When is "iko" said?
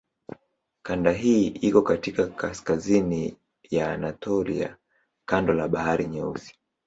1.47-1.81